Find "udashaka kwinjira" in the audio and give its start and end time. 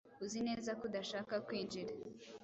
0.89-1.93